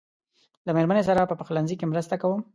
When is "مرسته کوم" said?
1.91-2.41